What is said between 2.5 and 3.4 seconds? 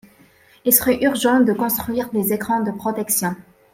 de protection.